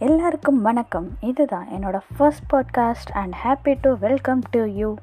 எல்லாருக்கும் 0.00 0.62
வணக்கம். 0.62 1.08
இதுதான் 1.20 1.66
என்னோட 1.68 2.00
first 2.16 2.52
podcast 2.52 3.10
and 3.12 3.34
happy 3.44 3.78
to 3.80 3.96
welcome 4.00 4.40
to 4.50 4.64
you 4.64 4.94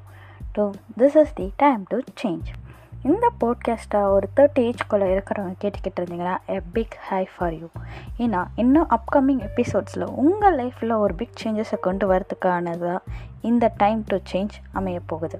to 0.52 0.70
this 0.96 1.16
is 1.16 1.34
the 1.34 1.52
time 1.56 1.84
to 1.88 1.98
change 2.22 2.48
இந்த 3.02 3.30
பாட்காஸ்ட்டை 3.40 4.02
ஒரு 4.02 4.28
தேர்ட்டி 4.36 4.58
ஏஜ்குள்ளே 4.58 5.20
இருக்கிறவங்க 5.20 5.54
கேட்டுக்கிட்டு 5.60 6.00
இருந்தீங்கன்னா 6.00 6.36
a 6.48 6.60
big 6.72 6.96
high 6.98 7.28
for 7.36 7.52
you 7.52 7.66
ஏன்னா 8.18 8.44
இன்னும் 8.54 8.88
அப்கமிங் 8.90 9.48
எபிசோட்ஸில் 9.48 10.04
உங்கள் 10.04 10.56
லைஃப்பில் 10.58 10.98
ஒரு 10.98 11.14
பிக் 11.14 11.38
சேஞ்சஸை 11.44 11.80
கொண்டு 11.80 12.12
வரதுக்கானது 12.12 12.98
இந்த 13.40 13.72
டைம் 13.76 14.04
டு 14.06 14.18
சேஞ்ச் 14.32 14.50
அமைய 14.72 15.00
போகுது. 15.06 15.38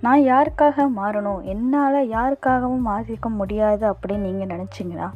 நான் 0.00 0.20
யாருக்காக 0.20 0.88
மாறணும்? 0.96 1.42
என்னால் 1.42 2.08
யாருக்காகவும் 2.08 2.80
மாற்றிக்க 2.86 3.28
முடியாது 3.28 3.92
அப்படின்னு 3.92 4.16
நீங்கள் 4.16 4.58
நினச்சிங்கன்னா 4.58 5.10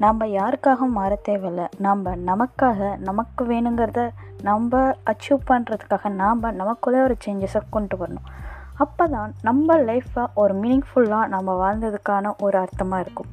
நம்ம 0.00 0.26
யாருக்காகவும் 0.26 0.96
மாற 0.98 1.14
தேவையில்லை. 1.14 1.66
நம்ம 1.78 2.14
நமக்காக 2.28 2.98
நமக்கு 2.98 3.44
வேணுங்கிறத 3.44 4.02
நம்ம 4.42 4.78
அச்சீவ் 5.10 5.40
பண்ணுறதுக்காக 5.48 6.08
நாம் 6.20 6.46
நமக்குள்ளே 6.60 7.00
ஒரு 7.00 7.16
சேஞ்சஸை 7.24 7.60
கொண்டு 7.70 7.96
வரணும். 7.96 8.28
அப்போ 8.74 9.06
தான் 9.06 9.34
நம்ம 9.42 9.76
லைஃப்பை 9.88 10.24
ஒரு 10.34 10.54
மீனிங்ஃபுல்லாக 10.54 11.26
நம்ம 11.26 11.56
வாழ்ந்ததுக்கான 11.62 12.32
ஒரு 12.38 12.56
அர்த்தமாக 12.58 13.00
இருக்கும். 13.00 13.30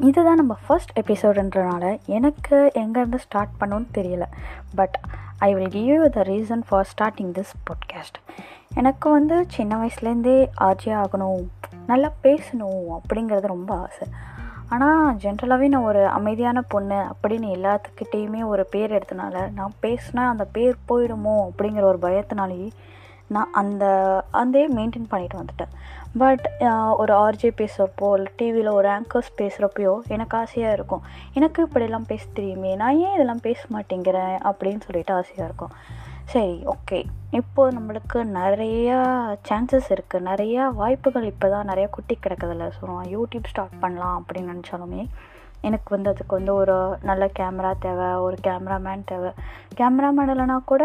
இதுதான் 0.00 0.40
நம்ம 0.42 0.54
ஃபர்ஸ்ட் 0.66 0.94
எபிசோடுன்றனால 1.00 1.84
எனக்கு 2.18 2.58
எங்கேருந்து 2.74 3.20
ஸ்டார்ட் 3.26 3.56
பண்ணணும்னு 3.60 3.90
தெரியல. 3.94 4.26
But 4.74 4.98
I 5.38 5.54
will 5.54 5.68
give 5.68 5.86
you 5.86 6.08
the 6.08 6.22
reason 6.22 6.64
for 6.68 6.88
starting 6.92 7.32
this 7.38 7.54
podcast 7.66 8.18
எனக்கு 8.74 9.10
வந்து 9.10 9.44
சின்ன 9.48 9.72
வயசுலேருந்தே 9.76 10.36
ஆர்ஜி 10.60 10.92
ஆகணும் 11.00 11.42
நல்லா 11.86 12.10
பேசணும் 12.22 12.84
அப்படிங்கிறது 12.98 13.46
ரொம்ப 13.56 13.72
ஆசை. 13.76 14.06
ஆனால் 14.74 15.16
ஜென்ரலாகவே 15.22 15.66
நான் 15.72 15.88
ஒரு 15.90 16.02
அமைதியான 16.18 16.58
பொண்ணு 16.74 17.00
அப்படின்னு 17.12 17.48
எல்லாத்துக்கிட்டேயுமே 17.56 18.42
ஒரு 18.52 18.64
பேர் 18.74 18.96
எடுத்தனால 18.98 19.36
நான் 19.58 19.74
பேசினா 19.84 20.22
அந்த 20.32 20.44
பேர் 20.56 20.76
போயிடுமோ 20.90 21.36
அப்படிங்கிற 21.48 21.84
ஒரு 21.92 22.00
பயத்தினாலேயே 22.06 22.70
நான் 23.34 23.52
அந்த 23.60 23.84
அதே 24.40 24.62
மெயின்டைன் 24.76 25.10
பண்ணிட்டு 25.12 25.36
வந்துட்டேன். 25.40 25.72
பட் 26.22 26.46
ஒரு 27.02 27.12
ஆர்ஜே 27.24 27.50
பேசுகிறப்போ 27.60 28.08
இல்லை 28.16 28.30
டிவியில் 28.40 28.76
ஒரு 28.78 28.88
ஆங்கர்ஸ் 28.96 29.30
பேசுகிறப்பையோ 29.40 29.94
எனக்கு 30.14 30.34
ஆசையாக 30.40 30.76
இருக்கும். 30.78 31.04
எனக்கு 31.38 31.60
இப்படிலாம் 31.66 32.08
பேச 32.12 32.24
தெரியுமே 32.38 32.72
நான் 32.82 32.98
ஏன் 33.04 33.14
இதெல்லாம் 33.14 33.44
பேச 33.48 33.60
மாட்டேங்கிறேன் 33.74 34.36
அப்படின்னு 34.50 34.82
சொல்லிட்டு 34.88 35.14
ஆசையாக 35.20 35.48
இருக்கும். 35.50 35.74
சரி 36.30 36.54
ஓகே 36.72 36.98
இப்போது 37.38 37.74
நம்மளுக்கு 37.76 38.18
நிறையா 38.38 38.98
சான்சஸ் 39.48 39.88
இருக்குது 39.94 40.26
நிறையா 40.28 40.62
வாய்ப்புகள் 40.80 41.26
இப்போ 41.30 41.46
தான் 41.54 41.68
நிறையா 41.70 41.88
குட்டி 41.96 42.14
கிடக்குதுல்ல. 42.16 42.66
ஸோ 42.76 42.82
நான் 42.90 43.10
யூடியூப் 43.14 43.50
ஸ்டார்ட் 43.50 43.80
பண்ணலாம் 43.84 44.16
அப்படின்னு 44.20 44.52
நினச்சாலுமே 44.52 45.02
எனக்கு 45.68 45.88
வந்து 45.94 46.10
அதுக்கு 46.12 46.34
வந்து 46.38 46.54
ஒரு 46.60 46.76
நல்ல 47.08 47.24
கேமரா 47.38 47.72
தேவை 47.86 48.08
ஒரு 48.26 48.36
கேமராமேன் 48.46 49.04
தேவை. 49.12 49.32
கேமராமேன் 49.80 50.32
இல்லைனா 50.34 50.58
கூட 50.72 50.84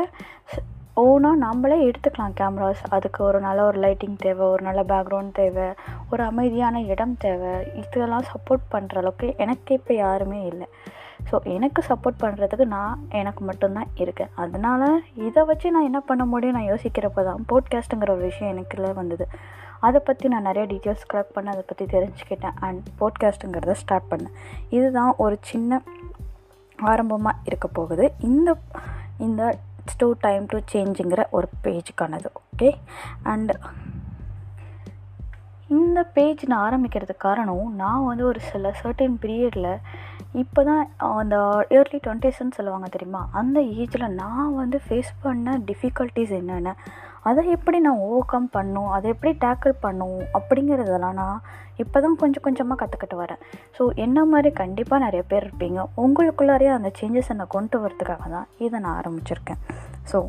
ஓனாக 1.03 1.41
நம்மளே 1.45 1.77
எடுத்துக்கலாம் 1.87 2.37
கேமராஸ் 2.39 2.83
அதுக்கு 2.95 3.19
ஒரு 3.29 3.39
நல்ல 3.47 3.63
ஒரு 3.69 3.79
லைட்டிங் 3.79 4.19
தேவை 4.25 4.45
ஒரு 4.53 4.63
நல்ல 4.67 4.81
பேக்ரவுண்ட் 4.91 5.33
தேவை 5.41 5.67
ஒரு 6.11 6.23
அமைதியான 6.23 6.81
இடம் 6.93 7.17
தேவை. 7.25 7.53
இதெல்லாம் 7.81 8.29
சப்போர்ட் 8.31 8.65
பண்ணுற 8.75 8.97
அளவுக்கு 9.03 9.27
எனக்கு 9.45 9.73
இப்போ 9.79 9.93
யாருமே 10.05 10.39
இல்லை. 10.51 10.69
ஸோ 11.29 11.35
எனக்கு 11.43 11.81
சப்போர்ட் 11.89 12.21
பண்ணுறதுக்கு 12.23 12.65
நான் 12.65 13.07
எனக்கு 13.11 13.43
மட்டும்தான் 13.45 13.91
இருக்கேன். 13.95 14.31
அதனால் 14.35 15.03
இதை 15.27 15.43
வச்சு 15.45 15.71
நான் 15.71 15.83
என்ன 15.83 15.99
பண்ண 15.99 16.25
முடியும்? 16.25 16.57
நான் 16.57 16.69
யோசிக்கிறப்ப 16.71 17.23
தான் 17.23 17.45
போட்காஸ்ட்டுங்கிற 17.51 18.09
ஒரு 18.09 18.21
விஷயம் 18.21 18.51
எனக்குள்ளே 18.53 18.93
வந்தது. 18.93 19.27
அதை 19.79 19.99
பற்றி 19.99 20.27
நான் 20.27 20.47
நிறைய 20.49 20.65
டீட்டெயில்ஸ் 20.73 21.09
கலெக்ட் 21.13 21.35
பண்ண 21.35 21.51
அதை 21.51 21.63
பற்றி 21.67 21.85
தெரிஞ்சுக்கிட்டேன். 21.85 22.57
அண்ட் 22.59 22.87
போட்காஸ்ட்டுங்கிறத 22.99 23.71
ஸ்டார்ட் 23.71 24.11
பண்ணேன். 24.13 24.35
இதுதான் 24.69 25.13
ஒரு 25.17 25.37
சின்ன 25.41 25.81
ஆரம்பமாக 26.79 27.43
இருக்க 27.45 27.67
போகுது. 27.67 28.13
இந்த 28.19 28.57
இந்த 29.19 29.57
டூ 29.97 30.13
டைம் 30.19 30.45
டு 30.45 30.57
சேஞ்சுங்கிற 30.71 31.23
ஒரு 31.29 31.47
பேஜுக்கானது 31.63 32.29
ஓகே 32.39 32.69
அண்டு 33.23 33.53
இந்த 35.69 36.03
பேஜ் 36.03 36.45
நான் 36.45 36.65
ஆரம்பிக்கிறதுக்கு 36.67 37.25
காரணம் 37.25 37.73
நான் 37.75 38.05
வந்து 38.05 38.25
ஒரு 38.25 38.39
சில 38.39 38.73
சர்டன் 38.81 39.15
பீரியடில் 39.21 39.71
இப்போ 40.41 40.61
தான் 40.69 40.81
அந்த 41.19 41.35
இயர்லி 41.73 41.99
டுவெண்ட்டிஸ்ன்னு 42.05 42.55
சொல்லுவாங்க 42.57 42.87
தெரியுமா? 42.95 43.21
அந்த 43.39 43.57
ஏஜில் 43.81 44.15
நான் 44.21 44.57
வந்து 44.61 44.77
ஃபேஸ் 44.85 45.11
பண்ண 45.23 45.53
டிஃபிகல்ட்டிஸ் 45.69 46.33
என்னென்ன? 46.39 46.73
அதை 47.29 47.41
எப்படி 47.55 47.77
நான் 47.85 48.01
ஓவர் 48.07 48.27
கம் 48.33 48.49
பண்ணும்? 48.57 48.89
அதை 48.95 49.07
எப்படி 49.13 49.31
டேக்கிள் 49.45 49.73
பண்ணும்? 49.85 50.19
அப்படிங்கிறதெல்லாம் 50.39 51.17
நான் 51.21 51.39
இப்போ 51.83 51.97
தான் 52.05 52.17
கொஞ்சம் 52.21 52.45
கொஞ்சமாக 52.45 52.77
கற்றுக்கிட்டு 52.81 53.17
வரேன். 53.21 53.41
ஸோ 53.77 53.85
என்ன 54.05 54.25
மாதிரி 54.33 54.49
கண்டிப்பாக 54.61 55.03
நிறைய 55.05 55.23
பேர் 55.31 55.45
இருப்பீங்க. 55.47 55.79
உங்களுக்குள்ளாரே 56.03 56.69
அந்த 56.77 56.91
சேஞ்சஸை 56.99 57.35
நான் 57.39 57.55
கொண்டு 57.55 57.79
வரதுக்காக 57.83 58.29
தான் 58.35 58.47
இதை 58.65 58.77
நான் 58.85 58.97
ஆரம்பிச்சிருக்கேன். 59.01 59.61
So 60.11 60.19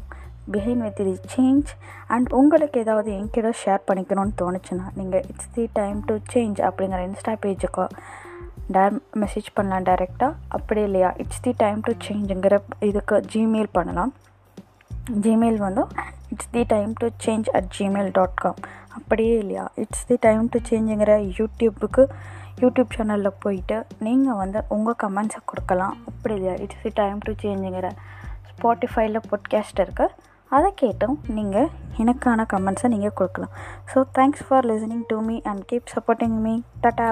behind 0.55 0.85
with 0.87 0.99
the 1.01 1.15
change 1.35 1.71
and 2.15 2.31
உங்களுக்கு 2.41 2.79
ஏதாவது 2.85 3.11
என்கிட்ட 3.19 3.51
ஷேர் 3.63 3.83
பண்ணிக்கணும்னு 3.89 4.35
தோணுச்சுன்னா 4.43 4.87
நீங்கள் 5.01 5.25
it's 5.33 5.53
the 5.59 5.67
time 5.81 5.99
to 6.11 6.17
change 6.35 6.61
அப்படிங்கிற 6.69 7.01
இன்ஸ்டா 7.09 7.35
பேஜுக்கு 7.45 7.87
டேர் 8.75 8.97
மெசேஜ் 9.23 9.49
பண்ணலாம் 9.55 9.87
டைரெக்டாக 9.89 10.33
அப்படி 10.57 10.81
இல்லையா? 10.89 11.11
இட்ஸ் 11.23 11.43
தி 11.45 11.53
டைம் 11.63 11.81
டு 11.87 11.93
சேஞ்சுங்கிற 12.07 12.57
இதுக்கு 12.89 13.17
ஜிமெயில் 13.33 13.71
பண்ணலாம். 13.77 14.13
ஜிமெயில் 15.25 15.59
வந்து 15.67 15.83
it's 16.33 16.51
the 16.55 16.63
time 16.73 16.93
to 17.01 17.07
change 17.25 17.49
at 17.59 17.71
Gmail 17.77 18.11
dot 18.19 18.37
com 18.43 18.59
அப்படியே 18.97 19.35
இல்லையா? 19.43 19.65
இட்ஸ் 19.83 20.07
தி 20.09 20.17
டைம் 20.27 20.45
டு 20.55 20.61
சேஞ்சுங்கிற 20.71 21.13
யூடியூப்புக்கு 21.39 22.05
யூடியூப் 22.63 22.95
சேனலில் 22.97 23.39
போயிட்டு 23.43 23.77
நீங்கள் 24.07 24.39
வந்து 24.43 24.61
உங்கள் 24.77 24.99
கமெண்ட்ஸை 25.03 25.41
கொடுக்கலாம். 25.51 25.97
அப்படி 26.11 26.35
இல்லையா? 26.35 26.55
இட்ஸ் 26.65 26.83
தி 26.83 26.93
டைம் 27.03 27.19
டு 27.27 27.33
சேஞ்சுங்கிற 27.43 27.89
ஸ்பாட்டிஃபைல 28.51 29.21
பாட்காஸ்ட் 29.31 29.83
இருக்குது 29.85 30.15
அதை 30.51 30.69
கேட்டும் 30.83 31.17
நீங்கள் 31.37 31.69
எனக்கான 32.03 32.45
கமெண்ட்ஸை 32.53 32.89
நீங்கள் 32.95 33.17
கொடுக்கலாம். 33.21 33.55
So 33.91 33.99
thanks 34.19 34.45
for 34.47 34.69
listening 34.71 35.05
to 35.11 35.19
me 35.31 35.37
and 35.51 35.65
keep 35.73 35.93
supporting 35.95 36.39
me 36.47 36.55
tata 36.85 37.09